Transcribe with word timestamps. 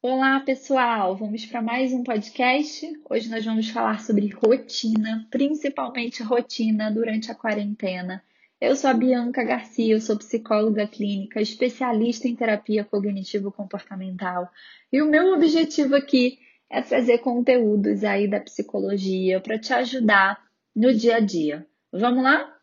Olá, 0.00 0.38
pessoal! 0.38 1.16
Vamos 1.16 1.44
para 1.44 1.60
mais 1.60 1.92
um 1.92 2.04
podcast. 2.04 2.88
Hoje 3.10 3.28
nós 3.28 3.44
vamos 3.44 3.68
falar 3.68 4.00
sobre 4.00 4.28
rotina, 4.28 5.26
principalmente 5.28 6.22
rotina 6.22 6.88
durante 6.88 7.32
a 7.32 7.34
quarentena. 7.34 8.22
Eu 8.60 8.76
sou 8.76 8.90
a 8.90 8.94
Bianca 8.94 9.42
Garcia, 9.42 9.92
eu 9.92 10.00
sou 10.00 10.16
psicóloga 10.16 10.86
clínica, 10.86 11.40
especialista 11.40 12.28
em 12.28 12.36
terapia 12.36 12.84
cognitivo-comportamental, 12.84 14.48
e 14.92 15.02
o 15.02 15.10
meu 15.10 15.34
objetivo 15.34 15.96
aqui 15.96 16.38
é 16.70 16.80
trazer 16.80 17.18
conteúdos 17.18 18.04
aí 18.04 18.28
da 18.28 18.38
psicologia 18.38 19.40
para 19.40 19.58
te 19.58 19.72
ajudar 19.72 20.40
no 20.76 20.94
dia 20.94 21.16
a 21.16 21.20
dia. 21.20 21.66
Vamos 21.92 22.22
lá? 22.22 22.56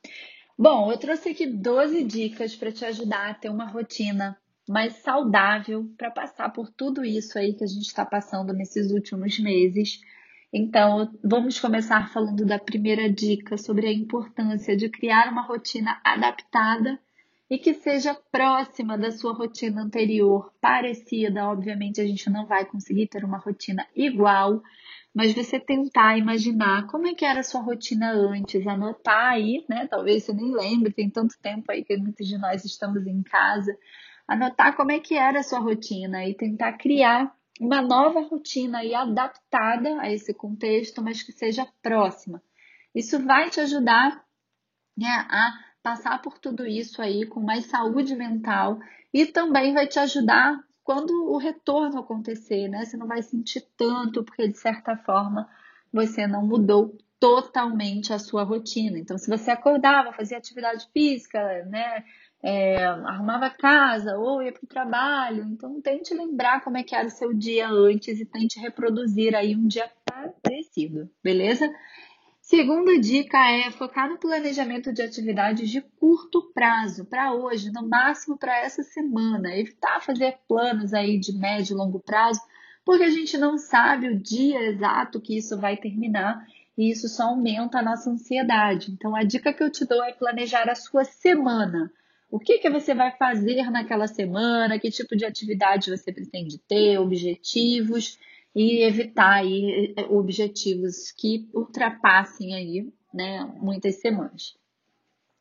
Bom, 0.57 0.89
eu 0.89 0.97
trouxe 0.97 1.31
aqui 1.31 1.45
12 1.45 2.01
dicas 2.05 2.55
para 2.55 2.71
te 2.71 2.85
ajudar 2.85 3.29
a 3.29 3.33
ter 3.33 3.49
uma 3.49 3.65
rotina 3.65 4.37
mais 4.67 4.93
saudável 4.97 5.89
para 5.97 6.09
passar 6.09 6.49
por 6.49 6.69
tudo 6.69 7.03
isso 7.03 7.37
aí 7.37 7.53
que 7.53 7.63
a 7.63 7.67
gente 7.67 7.85
está 7.85 8.05
passando 8.05 8.53
nesses 8.53 8.91
últimos 8.91 9.39
meses. 9.39 10.01
Então, 10.51 11.13
vamos 11.23 11.59
começar 11.59 12.11
falando 12.11 12.45
da 12.45 12.57
primeira 12.57 13.11
dica 13.11 13.57
sobre 13.57 13.87
a 13.87 13.93
importância 13.93 14.75
de 14.75 14.89
criar 14.89 15.31
uma 15.31 15.41
rotina 15.41 15.99
adaptada 16.03 16.99
e 17.49 17.59
que 17.59 17.73
seja 17.75 18.15
próxima 18.31 18.97
da 18.97 19.11
sua 19.11 19.33
rotina 19.33 19.83
anterior, 19.83 20.51
parecida. 20.59 21.47
Obviamente, 21.47 22.01
a 22.01 22.05
gente 22.05 22.29
não 22.29 22.47
vai 22.47 22.65
conseguir 22.65 23.07
ter 23.07 23.23
uma 23.23 23.37
rotina 23.37 23.85
igual, 23.95 24.63
mas 25.13 25.33
você 25.33 25.59
tentar 25.59 26.17
imaginar 26.17 26.87
como 26.87 27.05
é 27.07 27.13
que 27.13 27.23
era 27.23 27.41
a 27.41 27.43
sua 27.43 27.61
rotina 27.61 28.11
antes, 28.11 28.65
anotar 28.65 29.33
aí, 29.33 29.63
né? 29.69 29.85
Talvez 29.87 30.23
você 30.23 30.33
nem 30.33 30.51
lembre, 30.51 30.91
tem 30.91 31.09
tanto 31.09 31.35
tempo 31.39 31.71
aí 31.71 31.83
que 31.83 31.95
muitos 31.97 32.27
de 32.27 32.37
nós 32.37 32.65
estamos 32.65 33.05
em 33.05 33.21
casa 33.21 33.77
anotar 34.27 34.75
como 34.75 34.91
é 34.91 34.99
que 34.99 35.15
era 35.15 35.39
a 35.39 35.43
sua 35.43 35.59
rotina 35.59 36.25
e 36.25 36.33
tentar 36.33 36.73
criar 36.73 37.35
uma 37.59 37.81
nova 37.81 38.21
rotina 38.21 38.83
e 38.83 38.93
adaptada 38.93 40.01
a 40.01 40.11
esse 40.11 40.33
contexto, 40.33 41.01
mas 41.01 41.23
que 41.23 41.31
seja 41.31 41.67
próxima. 41.81 42.41
Isso 42.93 43.23
vai 43.23 43.49
te 43.49 43.59
ajudar 43.59 44.23
né, 44.97 45.07
a 45.07 45.53
passar 45.81 46.21
por 46.21 46.39
tudo 46.39 46.65
isso 46.65 47.01
aí 47.01 47.25
com 47.25 47.39
mais 47.39 47.65
saúde 47.65 48.15
mental 48.15 48.79
e 49.13 49.25
também 49.25 49.73
vai 49.73 49.87
te 49.87 49.99
ajudar 49.99 50.63
quando 50.83 51.11
o 51.31 51.37
retorno 51.37 51.99
acontecer, 51.99 52.67
né? 52.67 52.85
Você 52.85 52.95
não 52.95 53.07
vai 53.07 53.21
sentir 53.21 53.61
tanto, 53.75 54.23
porque 54.23 54.47
de 54.47 54.57
certa 54.57 54.95
forma 54.97 55.49
você 55.91 56.27
não 56.27 56.45
mudou 56.45 56.97
totalmente 57.19 58.13
a 58.13 58.19
sua 58.19 58.43
rotina. 58.43 58.99
Então, 58.99 59.17
se 59.17 59.27
você 59.27 59.51
acordava, 59.51 60.13
fazia 60.13 60.37
atividade 60.37 60.87
física, 60.93 61.65
né? 61.65 62.03
É, 62.47 62.85
arrumava 62.85 63.49
casa 63.49 64.15
ou 64.19 64.39
ia 64.39 64.51
para 64.51 64.63
o 64.63 64.67
trabalho. 64.67 65.43
Então, 65.45 65.81
tente 65.81 66.13
lembrar 66.13 66.63
como 66.63 66.77
é 66.77 66.83
que 66.83 66.93
era 66.93 67.07
o 67.07 67.11
seu 67.11 67.33
dia 67.33 67.67
antes 67.67 68.19
e 68.19 68.25
tente 68.25 68.59
reproduzir 68.59 69.35
aí 69.35 69.55
um 69.55 69.65
dia 69.65 69.89
parecido, 70.05 71.09
beleza? 71.23 71.67
Segunda 72.39 72.99
dica 72.99 73.39
é 73.49 73.71
focar 73.71 74.07
no 74.07 74.19
planejamento 74.19 74.93
de 74.93 75.01
atividades 75.01 75.67
de 75.67 75.81
curto 75.81 76.51
prazo, 76.53 77.05
para 77.05 77.33
hoje, 77.33 77.71
no 77.71 77.89
máximo 77.89 78.37
para 78.37 78.59
essa 78.59 78.83
semana. 78.83 79.57
Evitar 79.57 79.99
fazer 79.99 80.37
planos 80.47 80.93
aí 80.93 81.19
de 81.19 81.35
médio 81.35 81.73
e 81.73 81.77
longo 81.77 81.99
prazo, 81.99 82.39
porque 82.85 83.05
a 83.05 83.09
gente 83.09 83.39
não 83.39 83.57
sabe 83.57 84.07
o 84.09 84.19
dia 84.19 84.61
exato 84.69 85.19
que 85.19 85.35
isso 85.35 85.59
vai 85.59 85.77
terminar 85.77 86.45
e 86.77 86.91
isso 86.91 87.09
só 87.09 87.23
aumenta 87.23 87.79
a 87.79 87.83
nossa 87.83 88.11
ansiedade. 88.11 88.91
Então, 88.91 89.15
a 89.15 89.23
dica 89.23 89.51
que 89.51 89.63
eu 89.63 89.71
te 89.71 89.83
dou 89.83 90.03
é 90.03 90.13
planejar 90.13 90.69
a 90.69 90.75
sua 90.75 91.03
semana. 91.03 91.91
O 92.29 92.39
que, 92.39 92.57
que 92.57 92.69
você 92.69 92.93
vai 92.93 93.11
fazer 93.11 93.69
naquela 93.69 94.07
semana? 94.07 94.79
Que 94.79 94.89
tipo 94.89 95.15
de 95.15 95.25
atividade 95.25 95.89
você 95.89 96.11
pretende 96.11 96.57
ter? 96.57 96.97
Objetivos 96.99 98.17
e 98.55 98.83
evitar 98.83 99.33
aí 99.33 99.93
eh, 99.97 100.05
objetivos 100.09 101.11
que 101.11 101.49
ultrapassem 101.53 102.55
aí, 102.55 102.93
né, 103.13 103.43
muitas 103.57 103.95
semanas. 103.95 104.55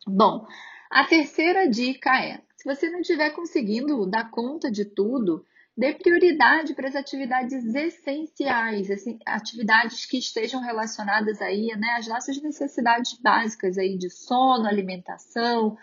Bom, 0.06 0.46
a 0.90 1.04
terceira 1.04 1.68
dica 1.68 2.10
é: 2.20 2.40
se 2.56 2.64
você 2.64 2.90
não 2.90 3.00
estiver 3.00 3.30
conseguindo 3.30 4.04
dar 4.06 4.30
conta 4.30 4.70
de 4.70 4.84
tudo, 4.84 5.44
dê 5.76 5.92
prioridade 5.92 6.74
para 6.74 6.88
as 6.88 6.96
atividades 6.96 7.74
essenciais, 7.74 8.90
assim, 8.90 9.18
atividades 9.24 10.06
que 10.06 10.18
estejam 10.18 10.60
relacionadas 10.60 11.40
aí, 11.40 11.68
né, 11.76 11.96
às 11.98 12.06
nossas 12.06 12.40
necessidades 12.42 13.14
básicas 13.20 13.78
aí 13.78 13.96
de 13.96 14.10
sono, 14.10 14.66
alimentação, 14.66 15.76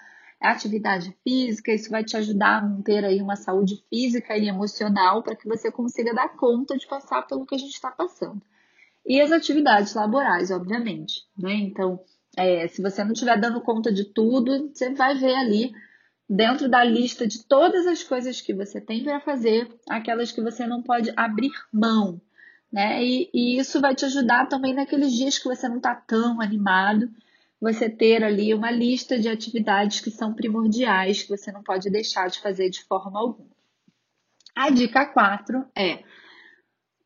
atividade 0.50 1.16
física, 1.24 1.72
isso 1.72 1.90
vai 1.90 2.04
te 2.04 2.18
ajudar 2.18 2.58
a 2.58 2.62
manter 2.62 3.06
aí 3.06 3.22
uma 3.22 3.36
saúde 3.36 3.84
física 3.90 4.36
e 4.36 4.48
emocional 4.48 5.22
para 5.22 5.36
que 5.36 5.48
você 5.48 5.72
consiga 5.72 6.14
dar 6.14 6.30
conta 6.36 6.76
de 6.78 6.88
passar 6.88 7.28
pelo 7.28 7.46
que 7.46 7.54
a 7.54 7.58
gente 7.58 7.74
está 7.74 7.92
passando. 7.92 8.42
E 9.06 9.22
as 9.22 9.32
atividades 9.32 9.94
laborais, 9.94 10.52
obviamente, 10.52 11.26
né? 11.38 11.54
Então, 11.54 12.00
é, 12.36 12.68
se 12.68 12.82
você 12.82 13.04
não 13.04 13.14
estiver 13.14 13.40
dando 13.40 13.62
conta 13.62 13.92
de 13.92 14.06
tudo, 14.06 14.70
você 14.74 14.94
vai 14.94 15.16
ver 15.16 15.36
ali 15.36 15.72
dentro 16.30 16.70
da 16.70 16.84
lista 16.84 17.28
de 17.28 17.44
todas 17.44 17.86
as 17.86 18.04
coisas 18.04 18.42
que 18.42 18.54
você 18.54 18.80
tem 18.80 19.04
para 19.04 19.20
fazer, 19.20 19.68
aquelas 19.90 20.32
que 20.32 20.42
você 20.42 20.66
não 20.66 20.82
pode 20.82 21.12
abrir 21.16 21.52
mão, 21.72 22.22
né? 22.72 23.04
E, 23.04 23.30
e 23.34 23.60
isso 23.60 23.82
vai 23.82 23.94
te 23.94 24.06
ajudar 24.06 24.48
também 24.48 24.74
naqueles 24.74 25.12
dias 25.14 25.38
que 25.38 25.46
você 25.46 25.68
não 25.68 25.78
está 25.78 25.94
tão 25.94 26.40
animado 26.40 27.10
você 27.62 27.88
ter 27.88 28.24
ali 28.24 28.54
uma 28.56 28.72
lista 28.72 29.20
de 29.20 29.30
atividades 29.30 30.00
que 30.02 30.10
são 30.10 30.34
primordiais, 30.34 31.22
que 31.22 31.30
você 31.30 31.52
não 31.52 31.62
pode 31.62 31.92
deixar 31.92 32.28
de 32.28 32.40
fazer 32.40 32.70
de 32.72 32.84
forma 32.84 33.20
alguma. 33.20 33.52
A 34.56 34.72
dica 34.72 35.06
4 35.06 35.66
é 35.78 36.04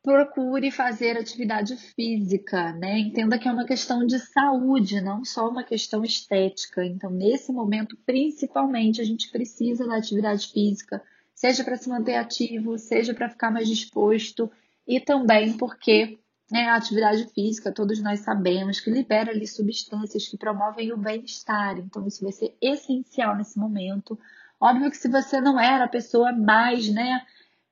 procure 0.02 0.70
fazer 0.70 1.18
atividade 1.18 1.76
física, 1.76 2.72
né? 2.74 2.96
Entenda 3.00 3.38
que 3.38 3.48
é 3.48 3.52
uma 3.52 3.66
questão 3.66 4.06
de 4.06 4.20
saúde, 4.20 5.00
não 5.00 5.24
só 5.24 5.48
uma 5.48 5.64
questão 5.64 6.04
estética. 6.04 6.84
Então, 6.84 7.10
nesse 7.10 7.52
momento, 7.52 7.96
principalmente, 8.06 9.00
a 9.00 9.04
gente 9.04 9.28
precisa 9.32 9.84
da 9.84 9.96
atividade 9.96 10.46
física, 10.46 11.02
seja 11.34 11.64
para 11.64 11.76
se 11.76 11.88
manter 11.88 12.14
ativo, 12.14 12.78
seja 12.78 13.12
para 13.12 13.28
ficar 13.28 13.50
mais 13.50 13.66
disposto 13.66 14.48
e 14.86 15.00
também 15.00 15.54
porque 15.54 16.20
né, 16.50 16.68
a 16.68 16.76
atividade 16.76 17.26
física, 17.34 17.72
todos 17.72 18.00
nós 18.00 18.20
sabemos 18.20 18.78
que 18.80 18.90
libera 18.90 19.32
ali 19.32 19.46
substâncias 19.46 20.28
que 20.28 20.36
promovem 20.36 20.92
o 20.92 20.96
bem-estar. 20.96 21.78
Então, 21.78 22.06
isso 22.06 22.22
vai 22.22 22.32
ser 22.32 22.56
essencial 22.60 23.36
nesse 23.36 23.58
momento. 23.58 24.18
Óbvio 24.60 24.90
que 24.90 24.96
se 24.96 25.08
você 25.08 25.40
não 25.40 25.58
era 25.58 25.84
a 25.84 25.88
pessoa 25.88 26.32
mais, 26.32 26.88
né, 26.88 27.22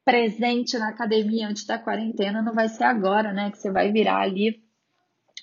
presente 0.05 0.77
na 0.77 0.89
academia 0.89 1.49
antes 1.49 1.65
da 1.65 1.79
quarentena, 1.79 2.43
não 2.43 2.53
vai 2.53 2.69
ser 2.69 2.85
agora, 2.85 3.33
né, 3.33 3.51
que 3.51 3.59
você 3.59 3.71
vai 3.71 3.93
virar 3.93 4.21
ali 4.21 4.63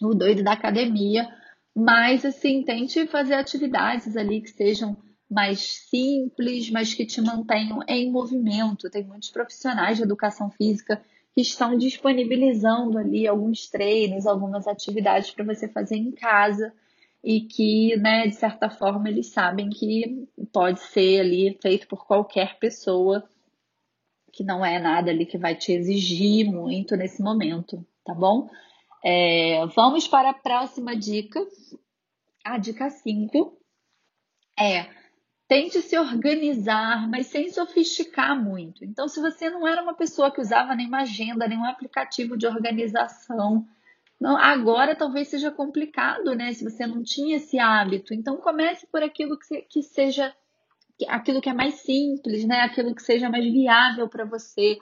o 0.02 0.14
doido 0.14 0.44
da 0.44 0.52
academia. 0.52 1.28
Mas, 1.74 2.26
assim, 2.26 2.64
tente 2.64 3.08
fazer 3.08 3.36
atividades 3.36 4.18
ali 4.18 4.42
que 4.42 4.50
sejam 4.50 4.98
mais 5.30 5.88
simples, 5.90 6.70
mas 6.70 6.94
que 6.94 7.06
te 7.06 7.22
mantenham 7.22 7.80
em 7.88 8.12
movimento. 8.12 8.90
Tem 8.90 9.06
muitos 9.06 9.30
profissionais 9.30 9.96
de 9.96 10.04
educação 10.04 10.52
física 10.52 11.02
que 11.34 11.42
estão 11.42 11.78
disponibilizando 11.78 12.98
ali 12.98 13.28
alguns 13.28 13.70
treinos, 13.70 14.26
algumas 14.26 14.68
atividades 14.68 15.32
para 15.32 15.46
você 15.46 15.68
fazer 15.68 15.96
em 15.96 16.12
casa 16.12 16.74
e 17.24 17.42
que, 17.42 17.96
né, 17.98 18.28
de 18.28 18.36
certa 18.36 18.70
forma, 18.70 19.08
eles 19.10 19.28
sabem 19.28 19.70
que 19.70 20.28
pode 20.52 20.82
ser 20.82 21.22
ali 21.22 21.58
feito 21.62 21.88
por 21.88 22.06
qualquer 22.06 22.58
pessoa, 22.60 23.24
que 24.34 24.44
não 24.44 24.66
é 24.66 24.80
nada 24.80 25.12
ali 25.12 25.26
que 25.26 25.38
vai 25.38 25.56
te 25.56 25.72
exigir 25.72 26.52
muito 26.52 26.96
nesse 26.96 27.22
momento, 27.22 27.86
tá 28.04 28.14
bom? 28.14 28.50
É, 29.04 29.66
vamos 29.76 30.08
para 30.08 30.32
a 30.32 30.34
próxima 30.34 30.96
dica. 30.96 31.40
A 32.44 32.58
dica 32.58 32.90
5 32.90 33.58
é 34.60 35.01
Tente 35.52 35.82
se 35.82 36.00
organizar, 36.00 37.10
mas 37.10 37.28
sem 37.28 37.52
sofisticar 37.52 38.42
muito. 38.42 38.86
Então, 38.86 39.10
se 39.10 39.20
você 39.20 39.50
não 39.50 39.68
era 39.68 39.84
uma 39.84 39.94
pessoa 39.94 40.32
que 40.32 40.40
usava 40.40 40.74
nenhuma 40.74 41.02
agenda, 41.02 41.46
nenhum 41.46 41.66
aplicativo 41.66 42.38
de 42.38 42.48
organização, 42.48 43.68
não, 44.18 44.38
agora 44.38 44.96
talvez 44.96 45.28
seja 45.28 45.52
complicado, 45.52 46.34
né? 46.36 46.54
Se 46.54 46.64
você 46.64 46.88
não 46.88 47.04
tinha 47.04 47.36
esse 47.36 47.60
hábito. 47.60 48.14
Então, 48.14 48.38
comece 48.38 48.88
por 48.88 49.04
aquilo 49.04 49.38
que, 49.38 49.64
que 49.64 49.84
seja 49.84 50.34
aquilo 51.10 51.42
que 51.42 51.50
é 51.50 51.54
mais 51.54 51.74
simples, 51.82 52.46
né? 52.46 52.62
Aquilo 52.62 52.96
que 52.96 53.04
seja 53.04 53.30
mais 53.30 53.44
viável 53.44 54.08
para 54.08 54.24
você. 54.24 54.78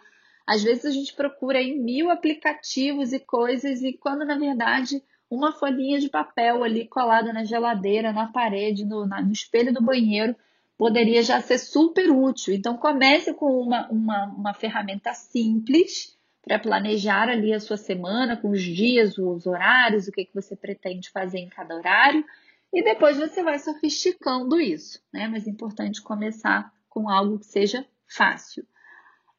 Às 0.45 0.62
vezes 0.62 0.86
a 0.86 0.92
gente 0.92 1.16
procura 1.16 1.60
em 1.60 1.80
mil 1.80 2.12
aplicativos 2.12 3.12
e 3.12 3.19
coisas, 3.19 3.81
e 3.81 3.94
quando 3.94 4.24
na 4.24 4.38
verdade 4.38 5.04
uma 5.31 5.51
folhinha 5.51 6.00
de 6.00 6.10
papel 6.10 6.63
ali 6.63 6.88
colada 6.88 7.33
na 7.33 7.44
geladeira, 7.44 8.13
na 8.13 8.27
parede, 8.31 8.86
no, 8.86 9.07
na, 9.07 9.19
no 9.19 9.31
espelho 9.31 9.74
do 9.74 9.81
banheiro 9.81 10.36
poderia 10.80 11.22
já 11.22 11.42
ser 11.42 11.58
super 11.58 12.10
útil. 12.10 12.54
Então, 12.54 12.78
comece 12.78 13.34
com 13.34 13.60
uma, 13.60 13.90
uma, 13.90 14.26
uma 14.28 14.54
ferramenta 14.54 15.14
simples 15.14 16.18
para 16.42 16.58
planejar 16.58 17.28
ali 17.28 17.54
a 17.54 17.60
sua 17.60 17.76
semana, 17.76 18.38
com 18.38 18.50
os 18.52 18.62
dias, 18.62 19.18
os 19.18 19.46
horários, 19.46 20.08
o 20.08 20.12
que, 20.14 20.24
que 20.24 20.34
você 20.34 20.56
pretende 20.56 21.10
fazer 21.10 21.40
em 21.40 21.50
cada 21.50 21.76
horário. 21.76 22.24
E 22.72 22.81
depois 22.81 23.18
você 23.18 23.44
vai 23.44 23.60
sofisticando 23.60 24.58
isso, 24.58 25.04
né? 25.12 25.28
Mas 25.28 25.46
é 25.46 25.50
importante 25.50 26.02
começar 26.02 26.74
com 26.88 27.10
algo 27.10 27.40
que 27.40 27.48
seja 27.48 27.86
fácil. 28.08 28.66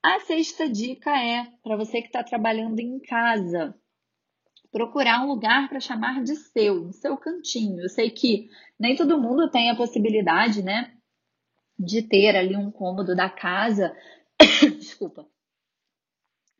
A 0.02 0.20
sexta 0.20 0.68
dica 0.68 1.10
é 1.10 1.46
para 1.62 1.74
você 1.74 2.02
que 2.02 2.08
está 2.08 2.22
trabalhando 2.22 2.80
em 2.80 3.00
casa, 3.00 3.74
procurar 4.70 5.22
um 5.22 5.28
lugar 5.28 5.70
para 5.70 5.80
chamar 5.80 6.22
de 6.22 6.36
seu, 6.36 6.92
seu 6.92 7.16
cantinho. 7.16 7.80
Eu 7.80 7.88
sei 7.88 8.10
que 8.10 8.50
nem 8.78 8.94
todo 8.94 9.20
mundo 9.20 9.50
tem 9.50 9.70
a 9.70 9.76
possibilidade, 9.76 10.62
né, 10.62 10.99
de 11.80 12.02
ter 12.02 12.36
ali 12.36 12.54
um 12.56 12.70
cômodo 12.70 13.16
da 13.16 13.30
casa, 13.30 13.96
desculpa, 14.78 15.26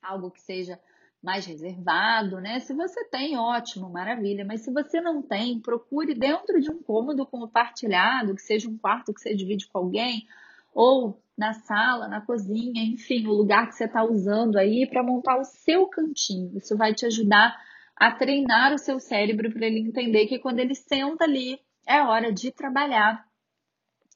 algo 0.02 0.31
que 0.31 0.40
seja 0.40 0.81
mais 1.22 1.44
reservado, 1.44 2.40
né? 2.40 2.61
Se 2.61 2.72
você 2.72 3.05
tem, 3.05 3.37
ótimo, 3.37 3.90
maravilha. 3.90 4.44
Mas 4.44 4.62
se 4.62 4.72
você 4.72 5.00
não 5.00 5.20
tem, 5.20 5.61
procure 5.61 6.14
dentro 6.14 6.58
de 6.58 6.70
um 6.70 6.82
cômodo 6.82 7.26
compartilhado, 7.26 8.34
que 8.34 8.40
seja 8.40 8.70
um 8.70 8.78
quarto 8.78 9.12
que 9.12 9.20
você 9.20 9.34
divide 9.34 9.69
com 9.69 9.78
alguém, 9.78 10.26
ou 10.72 11.22
na 11.37 11.52
sala, 11.52 12.08
na 12.08 12.22
cozinha, 12.22 12.82
enfim, 12.82 13.26
o 13.26 13.32
lugar 13.32 13.69
que 13.69 13.75
você 13.75 13.84
está 13.84 14.02
usando 14.02 14.56
aí 14.56 14.87
para 14.88 15.02
montar 15.02 15.38
o 15.38 15.44
seu 15.44 15.87
cantinho. 15.88 16.56
Isso 16.56 16.76
vai 16.76 16.94
te 16.94 17.05
ajudar 17.05 17.55
a 17.94 18.11
treinar 18.11 18.72
o 18.72 18.78
seu 18.78 18.99
cérebro 18.99 19.52
para 19.52 19.67
ele 19.67 19.81
entender 19.81 20.26
que 20.26 20.38
quando 20.38 20.61
ele 20.61 20.75
senta 20.75 21.25
ali 21.25 21.61
é 21.87 22.00
hora 22.02 22.32
de 22.32 22.50
trabalhar. 22.50 23.30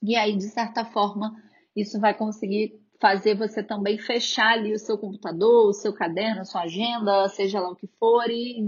E 0.06 0.17
aí, 0.17 0.37
de 0.37 0.49
certa 0.51 0.85
forma, 0.85 1.35
isso 1.75 1.99
vai 1.99 2.12
conseguir 2.12 2.79
fazer 3.01 3.35
você 3.37 3.62
também 3.62 3.99
fechar 3.99 4.53
ali 4.53 4.73
o 4.73 4.79
seu 4.79 4.99
computador, 4.99 5.69
o 5.69 5.73
seu 5.73 5.93
caderno, 5.93 6.43
a 6.43 6.45
sua 6.45 6.62
agenda, 6.62 7.29
seja 7.29 7.59
lá 7.59 7.71
o 7.71 7.77
que 7.77 7.87
for, 7.99 8.25
e 8.29 8.65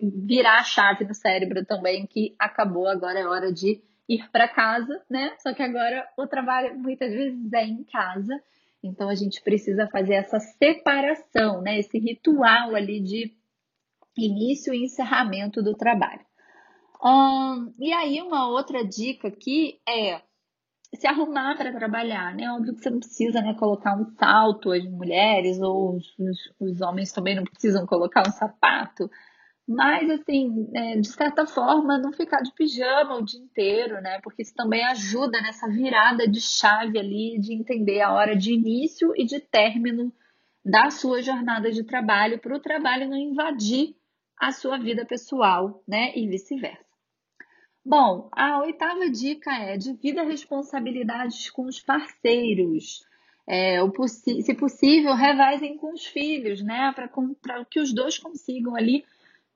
virar 0.00 0.60
a 0.60 0.64
chave 0.64 1.04
no 1.04 1.14
cérebro 1.14 1.64
também 1.64 2.06
que 2.06 2.34
acabou, 2.38 2.88
agora 2.88 3.18
é 3.18 3.26
hora 3.26 3.52
de 3.52 3.82
ir 4.08 4.28
para 4.30 4.48
casa, 4.48 5.02
né? 5.08 5.34
Só 5.38 5.52
que 5.52 5.62
agora 5.62 6.08
o 6.16 6.26
trabalho 6.26 6.78
muitas 6.78 7.12
vezes 7.12 7.52
é 7.52 7.64
em 7.64 7.84
casa, 7.84 8.42
então 8.82 9.08
a 9.08 9.14
gente 9.14 9.42
precisa 9.42 9.86
fazer 9.88 10.14
essa 10.14 10.40
separação, 10.40 11.60
né? 11.60 11.78
Esse 11.78 11.98
ritual 11.98 12.74
ali 12.74 13.00
de 13.00 13.36
início 14.16 14.72
e 14.72 14.84
encerramento 14.84 15.62
do 15.62 15.74
trabalho. 15.74 16.26
E 17.78 17.92
aí, 17.92 18.20
uma 18.20 18.48
outra 18.48 18.84
dica 18.84 19.28
aqui 19.28 19.80
é 19.88 20.20
se 20.94 21.06
arrumar 21.06 21.56
para 21.56 21.72
trabalhar, 21.72 22.34
né? 22.34 22.50
Óbvio 22.50 22.74
que 22.74 22.82
você 22.82 22.90
não 22.90 22.98
precisa 22.98 23.40
né, 23.42 23.54
colocar 23.54 23.96
um 23.96 24.06
salto, 24.16 24.72
as 24.72 24.84
mulheres 24.84 25.60
ou 25.60 25.96
os, 25.96 26.16
os 26.58 26.80
homens 26.80 27.12
também 27.12 27.36
não 27.36 27.44
precisam 27.44 27.86
colocar 27.86 28.26
um 28.26 28.32
sapato. 28.32 29.10
Mas, 29.68 30.08
assim, 30.08 30.70
é, 30.74 30.96
de 30.96 31.08
certa 31.08 31.46
forma, 31.46 31.98
não 31.98 32.10
ficar 32.10 32.40
de 32.40 32.50
pijama 32.54 33.16
o 33.16 33.24
dia 33.24 33.38
inteiro, 33.38 34.00
né? 34.00 34.18
Porque 34.22 34.40
isso 34.40 34.54
também 34.54 34.82
ajuda 34.86 35.42
nessa 35.42 35.68
virada 35.68 36.26
de 36.26 36.40
chave 36.40 36.98
ali, 36.98 37.38
de 37.38 37.52
entender 37.52 38.00
a 38.00 38.12
hora 38.12 38.34
de 38.34 38.54
início 38.54 39.12
e 39.14 39.26
de 39.26 39.38
término 39.40 40.10
da 40.64 40.90
sua 40.90 41.20
jornada 41.22 41.70
de 41.70 41.84
trabalho, 41.84 42.38
para 42.38 42.56
o 42.56 42.60
trabalho 42.60 43.10
não 43.10 43.16
invadir 43.16 43.94
a 44.40 44.52
sua 44.52 44.78
vida 44.78 45.04
pessoal, 45.04 45.82
né? 45.86 46.16
E 46.16 46.26
vice-versa. 46.26 46.87
Bom, 47.88 48.28
a 48.32 48.60
oitava 48.60 49.08
dica 49.08 49.50
é 49.50 49.78
divida 49.78 50.22
responsabilidades 50.22 51.48
com 51.48 51.64
os 51.64 51.80
parceiros. 51.80 53.02
É, 53.46 53.78
se 54.06 54.54
possível, 54.54 55.14
revezem 55.14 55.78
com 55.78 55.94
os 55.94 56.04
filhos, 56.04 56.60
né? 56.62 56.92
Para 56.92 57.64
que 57.64 57.80
os 57.80 57.94
dois 57.94 58.18
consigam 58.18 58.76
ali 58.76 59.06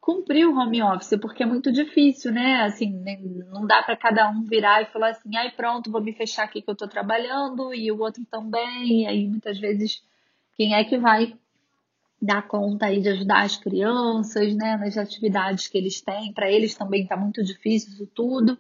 cumprir 0.00 0.46
o 0.46 0.56
home 0.56 0.82
office, 0.82 1.20
porque 1.20 1.43
é 1.43 1.46
muito 1.46 1.70
difícil, 1.70 2.32
né? 2.32 2.62
Assim, 2.62 3.05
não 3.52 3.67
dá 3.67 3.82
para 3.82 3.99
cada 3.99 4.31
um 4.31 4.44
virar 4.44 4.81
e 4.81 4.87
falar 4.87 5.11
assim, 5.11 5.37
ai 5.37 5.50
pronto, 5.50 5.93
vou 5.93 6.02
me 6.02 6.14
fechar 6.14 6.44
aqui 6.44 6.62
que 6.62 6.70
eu 6.70 6.73
estou 6.73 6.88
trabalhando 6.88 7.75
e 7.75 7.93
o 7.93 8.00
outro 8.00 8.25
também. 8.31 9.02
E 9.02 9.06
aí 9.06 9.29
muitas 9.29 9.58
vezes 9.58 10.02
quem 10.56 10.75
é 10.75 10.82
que 10.84 10.96
vai 10.96 11.37
dar 12.22 12.46
conta 12.46 12.86
aí 12.86 13.00
de 13.00 13.08
ajudar 13.08 13.42
as 13.42 13.56
crianças, 13.56 14.54
né, 14.54 14.76
nas 14.76 14.96
atividades 14.96 15.66
que 15.66 15.76
eles 15.76 16.00
têm. 16.00 16.32
Para 16.32 16.48
eles 16.48 16.76
também 16.76 17.02
está 17.02 17.16
muito 17.16 17.42
difícil 17.42 17.92
isso 17.92 18.06
tudo. 18.14 18.56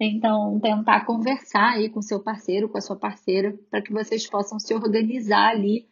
Então, 0.00 0.58
tentar 0.58 1.06
conversar 1.06 1.74
aí 1.74 1.88
com 1.88 2.02
seu 2.02 2.18
parceiro, 2.18 2.68
com 2.68 2.76
a 2.76 2.80
sua 2.80 2.96
parceira, 2.96 3.56
para 3.70 3.80
que 3.80 3.92
vocês 3.92 4.28
possam 4.28 4.58
se 4.58 4.74
organizar 4.74 5.50
ali 5.50 5.86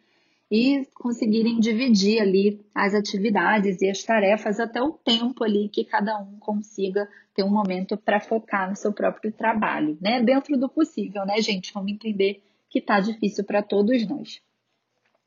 e 0.50 0.84
conseguirem 0.94 1.60
dividir 1.60 2.20
ali 2.20 2.60
as 2.74 2.92
atividades 2.92 3.80
e 3.80 3.88
as 3.88 4.02
tarefas 4.02 4.58
até 4.58 4.82
o 4.82 4.92
tempo 4.92 5.44
ali 5.44 5.68
que 5.68 5.84
cada 5.84 6.18
um 6.18 6.36
consiga 6.40 7.08
ter 7.34 7.44
um 7.44 7.50
momento 7.50 7.96
para 7.96 8.18
focar 8.18 8.68
no 8.68 8.76
seu 8.76 8.92
próprio 8.92 9.30
trabalho, 9.32 9.96
né? 10.00 10.20
Dentro 10.20 10.58
do 10.58 10.68
possível, 10.68 11.24
né, 11.24 11.40
gente? 11.40 11.72
Vamos 11.72 11.92
entender 11.92 12.42
que 12.68 12.80
tá 12.80 12.98
difícil 12.98 13.44
para 13.44 13.62
todos 13.62 14.06
nós. 14.08 14.42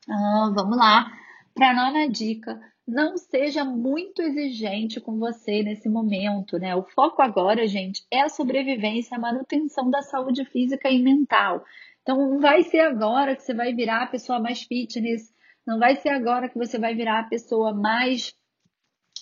Ah, 0.08 0.52
vamos 0.54 0.76
lá. 0.76 1.10
Para 1.56 1.70
a 1.70 1.74
nona 1.74 2.06
dica, 2.06 2.60
não 2.86 3.16
seja 3.16 3.64
muito 3.64 4.20
exigente 4.20 5.00
com 5.00 5.18
você 5.18 5.62
nesse 5.62 5.88
momento, 5.88 6.58
né? 6.58 6.76
O 6.76 6.82
foco 6.82 7.22
agora, 7.22 7.66
gente, 7.66 8.04
é 8.10 8.20
a 8.20 8.28
sobrevivência, 8.28 9.16
a 9.16 9.20
manutenção 9.20 9.88
da 9.90 10.02
saúde 10.02 10.44
física 10.44 10.90
e 10.90 11.02
mental. 11.02 11.64
Então, 12.02 12.18
não 12.18 12.40
vai 12.40 12.62
ser 12.62 12.80
agora 12.80 13.34
que 13.34 13.42
você 13.42 13.54
vai 13.54 13.72
virar 13.72 14.02
a 14.02 14.06
pessoa 14.06 14.38
mais 14.38 14.64
fitness, 14.64 15.34
não 15.66 15.78
vai 15.78 15.96
ser 15.96 16.10
agora 16.10 16.46
que 16.46 16.58
você 16.58 16.78
vai 16.78 16.94
virar 16.94 17.20
a 17.20 17.28
pessoa 17.28 17.72
mais 17.72 18.34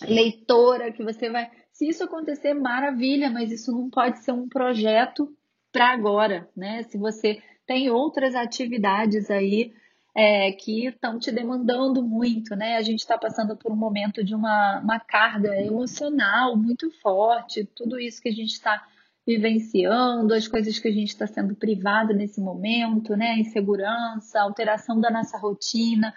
leitora, 0.03 0.91
que 0.91 1.05
você 1.05 1.29
vai. 1.29 1.49
Se 1.71 1.87
isso 1.87 2.03
acontecer, 2.03 2.53
maravilha, 2.53 3.29
mas 3.29 3.49
isso 3.49 3.71
não 3.71 3.89
pode 3.89 4.19
ser 4.19 4.33
um 4.33 4.49
projeto 4.49 5.33
para 5.71 5.87
agora, 5.87 6.49
né? 6.55 6.83
Se 6.83 6.97
você 6.97 7.41
tem 7.65 7.89
outras 7.89 8.35
atividades 8.35 9.31
aí 9.31 9.73
é, 10.15 10.53
que 10.53 10.87
estão 10.87 11.19
te 11.19 11.29
demandando 11.29 12.01
muito, 12.01 12.55
né? 12.55 12.77
A 12.77 12.81
gente 12.81 12.99
está 12.99 13.17
passando 13.17 13.57
por 13.57 13.71
um 13.71 13.75
momento 13.75 14.23
de 14.23 14.33
uma, 14.33 14.79
uma 14.79 14.99
carga 14.99 15.53
emocional 15.61 16.55
muito 16.55 16.89
forte, 17.01 17.65
tudo 17.75 17.99
isso 17.99 18.21
que 18.21 18.29
a 18.29 18.33
gente 18.33 18.53
está 18.53 18.87
vivenciando, 19.27 20.33
as 20.33 20.47
coisas 20.47 20.79
que 20.79 20.87
a 20.87 20.91
gente 20.91 21.09
está 21.09 21.27
sendo 21.27 21.55
privado 21.55 22.13
nesse 22.13 22.39
momento, 22.39 23.17
né? 23.17 23.39
Insegurança, 23.39 24.39
alteração 24.39 25.01
da 25.01 25.11
nossa 25.11 25.37
rotina. 25.37 26.13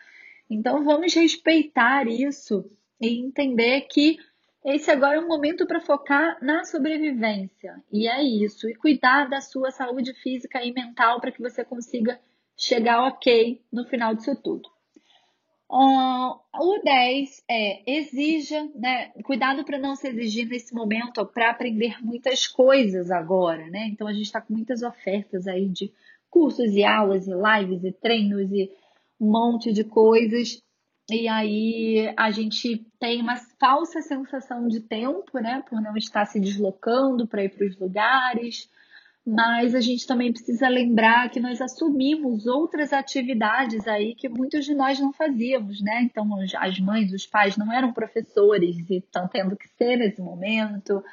Então 0.48 0.84
vamos 0.84 1.12
respeitar 1.12 2.06
isso 2.06 2.70
e 3.00 3.20
entender 3.20 3.82
que 3.90 4.16
esse 4.64 4.90
agora 4.90 5.16
é 5.16 5.20
um 5.20 5.26
momento 5.26 5.66
para 5.66 5.80
focar 5.80 6.38
na 6.40 6.64
sobrevivência. 6.64 7.82
E 7.90 8.06
é 8.06 8.22
isso. 8.22 8.68
E 8.68 8.74
cuidar 8.74 9.28
da 9.28 9.40
sua 9.40 9.70
saúde 9.70 10.12
física 10.14 10.62
e 10.62 10.72
mental 10.72 11.20
para 11.20 11.32
que 11.32 11.40
você 11.40 11.64
consiga 11.64 12.20
chegar 12.58 13.06
ok 13.06 13.62
no 13.72 13.84
final 13.84 14.14
disso 14.14 14.34
tudo. 14.42 14.68
Uh, 15.70 16.40
o 16.54 16.80
10 16.82 17.44
é 17.46 17.98
exija, 17.98 18.68
né? 18.74 19.10
Cuidado 19.22 19.64
para 19.64 19.78
não 19.78 19.94
se 19.94 20.08
exigir 20.08 20.48
nesse 20.48 20.74
momento 20.74 21.24
para 21.26 21.50
aprender 21.50 22.02
muitas 22.02 22.46
coisas 22.46 23.10
agora, 23.10 23.68
né? 23.68 23.86
Então 23.86 24.06
a 24.06 24.12
gente 24.12 24.24
está 24.24 24.40
com 24.40 24.54
muitas 24.54 24.82
ofertas 24.82 25.46
aí 25.46 25.68
de 25.68 25.92
cursos 26.30 26.74
e 26.74 26.82
aulas 26.84 27.28
e 27.28 27.32
lives 27.32 27.84
e 27.84 27.92
treinos 27.92 28.50
e 28.50 28.70
um 29.20 29.30
monte 29.30 29.72
de 29.72 29.84
coisas. 29.84 30.62
E 31.10 31.28
aí 31.28 32.12
a 32.16 32.30
gente 32.30 32.86
tem 32.98 33.20
uma 33.20 33.36
falsa 33.60 34.00
sensação 34.00 34.68
de 34.68 34.80
tempo, 34.80 35.38
né? 35.38 35.62
Por 35.68 35.82
não 35.82 35.96
estar 35.98 36.24
se 36.24 36.40
deslocando 36.40 37.26
para 37.26 37.44
ir 37.44 37.50
para 37.50 37.66
os 37.66 37.78
lugares 37.78 38.70
mas 39.28 39.74
a 39.74 39.80
gente 39.80 40.06
também 40.06 40.32
precisa 40.32 40.68
lembrar 40.68 41.28
que 41.28 41.38
nós 41.38 41.60
assumimos 41.60 42.46
outras 42.46 42.94
atividades 42.94 43.86
aí 43.86 44.14
que 44.14 44.26
muitos 44.26 44.64
de 44.64 44.74
nós 44.74 44.98
não 44.98 45.12
fazíamos, 45.12 45.82
né? 45.82 46.00
Então, 46.02 46.26
as 46.58 46.80
mães, 46.80 47.12
os 47.12 47.26
pais 47.26 47.54
não 47.58 47.70
eram 47.70 47.92
professores 47.92 48.78
e 48.88 48.96
estão 48.96 49.28
tendo 49.28 49.54
que 49.54 49.68
ser 49.68 49.98
nesse 49.98 50.22
momento. 50.22 51.04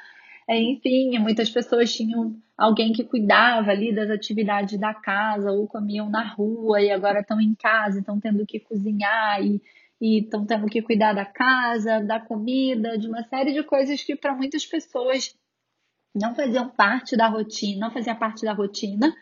É, 0.48 0.58
enfim, 0.58 1.18
muitas 1.18 1.50
pessoas 1.50 1.94
tinham 1.94 2.34
alguém 2.56 2.90
que 2.90 3.04
cuidava 3.04 3.70
ali 3.70 3.94
das 3.94 4.08
atividades 4.08 4.78
da 4.80 4.94
casa 4.94 5.52
ou 5.52 5.66
comiam 5.68 6.08
na 6.08 6.26
rua 6.26 6.80
e 6.80 6.90
agora 6.90 7.20
estão 7.20 7.38
em 7.38 7.54
casa, 7.54 7.98
estão 7.98 8.18
tendo 8.18 8.46
que 8.46 8.60
cozinhar 8.60 9.44
e 9.44 9.60
estão 10.00 10.46
tendo 10.46 10.66
que 10.68 10.80
cuidar 10.80 11.12
da 11.12 11.26
casa, 11.26 12.00
da 12.00 12.18
comida, 12.18 12.96
de 12.96 13.08
uma 13.08 13.22
série 13.24 13.52
de 13.52 13.62
coisas 13.62 14.02
que 14.02 14.16
para 14.16 14.34
muitas 14.34 14.64
pessoas 14.64 15.36
não 16.18 16.34
faziam 16.34 16.68
parte 16.68 17.16
da 17.16 17.28
rotina, 17.28 17.86
não 17.86 17.90
fazia 17.92 18.14
parte 18.14 18.44
da 18.44 18.52
rotina 18.52 19.14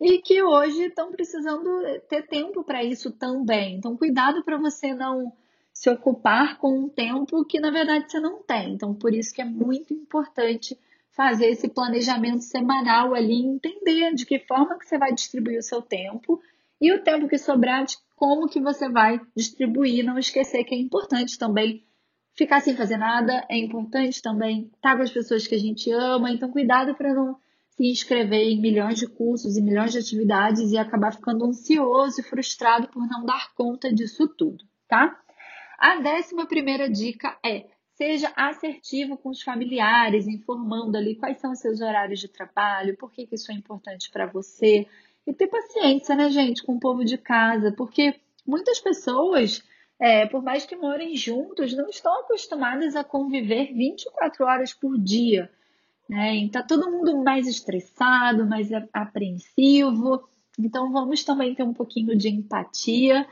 e 0.00 0.18
que 0.18 0.42
hoje 0.42 0.84
estão 0.84 1.10
precisando 1.12 1.68
ter 2.08 2.26
tempo 2.26 2.64
para 2.64 2.82
isso 2.82 3.10
também. 3.12 3.76
Então, 3.76 3.96
cuidado 3.96 4.42
para 4.42 4.58
você 4.58 4.92
não 4.92 5.32
se 5.72 5.90
ocupar 5.90 6.58
com 6.58 6.78
um 6.78 6.88
tempo 6.88 7.44
que 7.44 7.58
na 7.58 7.70
verdade 7.70 8.10
você 8.10 8.20
não 8.20 8.42
tem. 8.42 8.74
Então, 8.74 8.94
por 8.94 9.14
isso 9.14 9.34
que 9.34 9.42
é 9.42 9.44
muito 9.44 9.92
importante 9.92 10.78
fazer 11.10 11.46
esse 11.46 11.68
planejamento 11.68 12.42
semanal 12.42 13.14
ali, 13.14 13.44
entender 13.44 14.12
de 14.14 14.26
que 14.26 14.38
forma 14.40 14.78
que 14.78 14.86
você 14.86 14.98
vai 14.98 15.12
distribuir 15.12 15.58
o 15.58 15.62
seu 15.62 15.80
tempo 15.80 16.40
e 16.80 16.92
o 16.92 17.02
tempo 17.02 17.28
que 17.28 17.38
sobrar, 17.38 17.84
de 17.84 17.96
como 18.16 18.48
que 18.48 18.60
você 18.60 18.88
vai 18.88 19.20
distribuir. 19.34 20.04
Não 20.04 20.18
esquecer 20.18 20.64
que 20.64 20.74
é 20.74 20.78
importante 20.78 21.38
também 21.38 21.84
Ficar 22.36 22.60
sem 22.60 22.76
fazer 22.76 22.96
nada 22.96 23.46
é 23.48 23.56
importante 23.56 24.20
também. 24.20 24.70
Tá 24.80 24.96
com 24.96 25.02
as 25.02 25.10
pessoas 25.10 25.46
que 25.46 25.54
a 25.54 25.58
gente 25.58 25.90
ama, 25.92 26.30
então 26.30 26.50
cuidado 26.50 26.94
para 26.94 27.14
não 27.14 27.36
se 27.76 27.90
inscrever 27.90 28.48
em 28.48 28.60
milhões 28.60 28.98
de 28.98 29.06
cursos 29.06 29.56
e 29.56 29.62
milhões 29.62 29.92
de 29.92 29.98
atividades 29.98 30.70
e 30.70 30.78
acabar 30.78 31.12
ficando 31.12 31.44
ansioso 31.44 32.20
e 32.20 32.24
frustrado 32.24 32.88
por 32.88 33.06
não 33.08 33.24
dar 33.24 33.52
conta 33.54 33.92
disso 33.92 34.28
tudo, 34.28 34.64
tá? 34.88 35.20
A 35.78 36.00
décima 36.00 36.46
primeira 36.46 36.88
dica 36.88 37.36
é 37.44 37.66
seja 37.94 38.32
assertivo 38.36 39.16
com 39.16 39.30
os 39.30 39.42
familiares, 39.42 40.26
informando 40.26 40.96
ali 40.96 41.14
quais 41.14 41.38
são 41.38 41.52
os 41.52 41.60
seus 41.60 41.80
horários 41.80 42.20
de 42.20 42.28
trabalho, 42.28 42.96
por 42.96 43.12
que, 43.12 43.26
que 43.26 43.36
isso 43.36 43.52
é 43.52 43.54
importante 43.54 44.10
para 44.10 44.26
você. 44.26 44.86
E 45.26 45.32
ter 45.32 45.46
paciência, 45.46 46.14
né, 46.14 46.28
gente, 46.30 46.62
com 46.62 46.74
o 46.74 46.80
povo 46.80 47.04
de 47.04 47.16
casa, 47.16 47.72
porque 47.72 48.14
muitas 48.46 48.80
pessoas, 48.80 49.62
é, 50.00 50.26
por 50.26 50.42
mais 50.42 50.66
que 50.66 50.76
morem 50.76 51.16
juntos, 51.16 51.74
não 51.74 51.88
estão 51.88 52.20
acostumadas 52.20 52.96
a 52.96 53.04
conviver 53.04 53.72
24 53.72 54.44
horas 54.44 54.72
por 54.74 54.98
dia. 54.98 55.50
Né? 56.08 56.36
Então, 56.36 56.66
todo 56.66 56.90
mundo 56.90 57.22
mais 57.22 57.46
estressado, 57.46 58.46
mais 58.46 58.68
apreensivo. 58.92 60.28
Então, 60.58 60.92
vamos 60.92 61.24
também 61.24 61.54
ter 61.54 61.62
um 61.62 61.72
pouquinho 61.72 62.16
de 62.16 62.28
empatia 62.28 63.26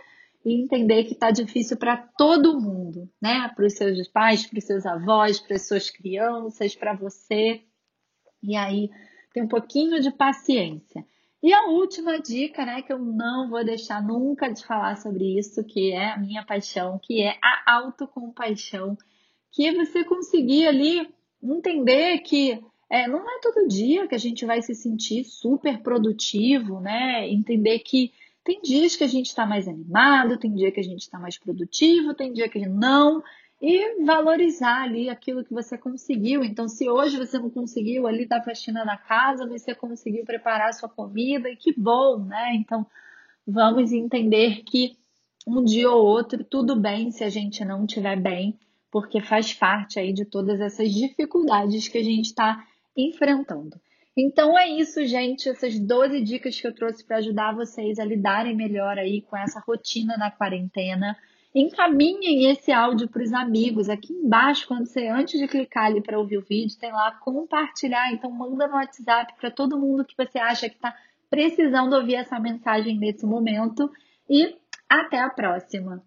e 0.44 0.60
entender 0.60 1.04
que 1.04 1.12
está 1.12 1.30
difícil 1.30 1.76
para 1.76 1.96
todo 1.96 2.60
mundo, 2.60 3.08
né? 3.20 3.48
Para 3.54 3.66
os 3.66 3.74
seus 3.74 4.08
pais, 4.08 4.44
para 4.44 4.58
os 4.58 4.64
seus 4.64 4.84
avós, 4.84 5.38
para 5.38 5.54
as 5.54 5.68
suas 5.68 5.88
crianças, 5.88 6.74
para 6.74 6.94
você. 6.94 7.62
E 8.42 8.56
aí, 8.56 8.90
tem 9.32 9.44
um 9.44 9.48
pouquinho 9.48 10.00
de 10.00 10.10
paciência. 10.10 11.04
E 11.42 11.52
a 11.52 11.66
última 11.66 12.20
dica, 12.20 12.64
né, 12.64 12.82
que 12.82 12.92
eu 12.92 12.98
não 12.98 13.50
vou 13.50 13.64
deixar 13.64 14.00
nunca 14.00 14.48
de 14.48 14.64
falar 14.64 14.96
sobre 14.96 15.38
isso, 15.38 15.64
que 15.64 15.90
é 15.90 16.12
a 16.12 16.16
minha 16.16 16.44
paixão, 16.44 17.00
que 17.02 17.20
é 17.20 17.36
a 17.42 17.74
autocompaixão, 17.74 18.96
que 19.50 19.66
é 19.66 19.74
você 19.74 20.04
conseguir 20.04 20.68
ali 20.68 21.12
entender 21.42 22.20
que 22.20 22.62
é, 22.88 23.08
não 23.08 23.28
é 23.28 23.40
todo 23.40 23.66
dia 23.66 24.06
que 24.06 24.14
a 24.14 24.18
gente 24.18 24.46
vai 24.46 24.62
se 24.62 24.74
sentir 24.74 25.24
super 25.24 25.82
produtivo, 25.82 26.78
né? 26.78 27.28
Entender 27.28 27.80
que 27.80 28.12
tem 28.44 28.60
dias 28.60 28.94
que 28.94 29.02
a 29.02 29.08
gente 29.08 29.26
está 29.26 29.46
mais 29.46 29.66
animado, 29.66 30.38
tem 30.38 30.52
dia 30.52 30.70
que 30.70 30.80
a 30.80 30.84
gente 30.84 31.00
está 31.00 31.18
mais 31.18 31.38
produtivo, 31.38 32.14
tem 32.14 32.32
dia 32.32 32.48
que 32.48 32.66
não. 32.66 33.22
E 33.62 34.04
valorizar 34.04 34.82
ali 34.82 35.08
aquilo 35.08 35.44
que 35.44 35.54
você 35.54 35.78
conseguiu. 35.78 36.42
Então, 36.42 36.66
se 36.66 36.90
hoje 36.90 37.16
você 37.16 37.38
não 37.38 37.48
conseguiu 37.48 38.08
ali 38.08 38.26
dar 38.26 38.42
faxina 38.42 38.84
na 38.84 38.96
casa, 38.96 39.46
você 39.46 39.72
conseguiu 39.72 40.24
preparar 40.24 40.70
a 40.70 40.72
sua 40.72 40.88
comida, 40.88 41.48
e 41.48 41.56
que 41.56 41.72
bom, 41.72 42.24
né? 42.24 42.56
Então, 42.56 42.84
vamos 43.46 43.92
entender 43.92 44.64
que 44.64 44.96
um 45.46 45.62
dia 45.62 45.90
ou 45.90 46.04
outro, 46.04 46.42
tudo 46.42 46.74
bem 46.74 47.12
se 47.12 47.22
a 47.22 47.28
gente 47.28 47.64
não 47.64 47.84
estiver 47.84 48.16
bem, 48.16 48.58
porque 48.90 49.20
faz 49.20 49.54
parte 49.54 49.98
aí 49.98 50.12
de 50.12 50.24
todas 50.24 50.60
essas 50.60 50.92
dificuldades 50.92 51.88
que 51.88 51.98
a 51.98 52.02
gente 52.02 52.26
está 52.26 52.64
enfrentando. 52.96 53.80
Então 54.16 54.58
é 54.58 54.68
isso, 54.68 55.04
gente. 55.06 55.48
Essas 55.48 55.78
12 55.78 56.20
dicas 56.20 56.60
que 56.60 56.66
eu 56.66 56.74
trouxe 56.74 57.04
para 57.04 57.16
ajudar 57.16 57.54
vocês 57.54 57.98
a 57.98 58.04
lidarem 58.04 58.54
melhor 58.54 58.98
aí 58.98 59.22
com 59.22 59.36
essa 59.36 59.60
rotina 59.60 60.16
na 60.16 60.30
quarentena. 60.30 61.16
Encaminhem 61.54 62.50
esse 62.50 62.72
áudio 62.72 63.08
para 63.08 63.22
os 63.22 63.32
amigos. 63.32 63.88
Aqui 63.88 64.12
embaixo, 64.12 64.66
quando 64.66 64.86
você 64.86 65.08
antes 65.08 65.38
de 65.38 65.46
clicar 65.46 65.86
ali 65.86 66.00
para 66.00 66.18
ouvir 66.18 66.38
o 66.38 66.42
vídeo, 66.42 66.78
tem 66.78 66.92
lá 66.92 67.12
compartilhar. 67.12 68.12
Então 68.12 68.30
manda 68.30 68.66
no 68.66 68.74
WhatsApp 68.74 69.34
para 69.38 69.50
todo 69.50 69.78
mundo 69.78 70.04
que 70.04 70.16
você 70.16 70.38
acha 70.38 70.68
que 70.68 70.76
está 70.76 70.94
precisando 71.28 71.94
ouvir 71.94 72.14
essa 72.14 72.40
mensagem 72.40 72.98
nesse 72.98 73.26
momento. 73.26 73.90
E 74.28 74.56
até 74.88 75.20
a 75.20 75.28
próxima. 75.28 76.02